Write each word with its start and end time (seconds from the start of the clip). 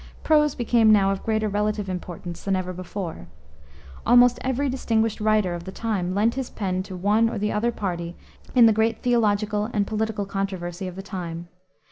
Prose 0.23 0.55
became 0.55 0.91
now 0.91 1.11
of 1.11 1.21
greater 1.21 1.47
relative 1.47 1.87
importance 1.87 2.43
than 2.43 2.55
ever 2.55 2.73
before. 2.73 3.27
Almost 4.03 4.39
every 4.41 4.67
distinguished 4.67 5.21
writer 5.21 5.53
of 5.53 5.63
the 5.63 5.71
time 5.71 6.15
lent 6.15 6.33
his 6.33 6.49
pen 6.49 6.81
to 6.81 6.95
one 6.95 7.29
or 7.29 7.37
the 7.37 7.51
other 7.51 7.71
party 7.71 8.15
in 8.55 8.65
the 8.65 8.73
great 8.73 9.03
theological 9.03 9.65
and 9.71 9.85
political 9.85 10.25
controversy 10.25 10.87
of 10.87 10.95
the 10.95 11.03
time. 11.03 11.49